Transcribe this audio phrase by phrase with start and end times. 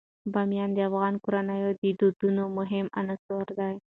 [0.33, 3.75] بامیان د افغان کورنیو د دودونو مهم عنصر دی.